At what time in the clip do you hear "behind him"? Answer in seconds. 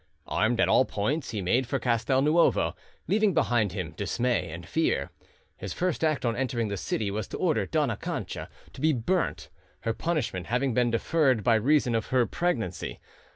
3.35-3.91